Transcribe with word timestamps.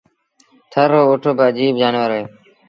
ٿر 0.71 0.87
رو 0.93 1.01
اُٺ 1.09 1.23
با 1.37 1.45
اَجيب 1.51 1.73
جآنور 1.79 2.09
اهي۔ 2.15 2.23